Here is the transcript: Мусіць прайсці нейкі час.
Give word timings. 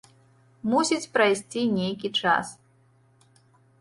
Мусіць 0.71 1.11
прайсці 1.17 1.61
нейкі 1.79 2.09
час. 2.23 2.47